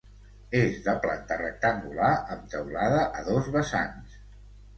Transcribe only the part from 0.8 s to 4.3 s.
de planta rectangular amb teulada a dos vessants.